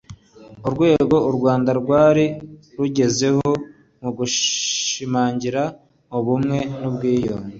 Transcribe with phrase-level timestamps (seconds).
[0.67, 2.25] urwego u rwanda rwari
[2.77, 3.49] rugezeho
[4.01, 5.61] mu gushimangira
[6.17, 7.49] ubumwe n'ubwiyunge